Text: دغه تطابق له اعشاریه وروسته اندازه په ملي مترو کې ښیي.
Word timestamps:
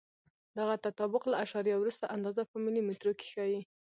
دغه 0.57 0.75
تطابق 0.85 1.23
له 1.27 1.35
اعشاریه 1.41 1.75
وروسته 1.77 2.05
اندازه 2.15 2.41
په 2.51 2.55
ملي 2.63 2.81
مترو 2.89 3.13
کې 3.19 3.27
ښیي. 3.31 3.61